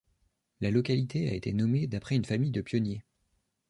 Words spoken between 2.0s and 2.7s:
une famille de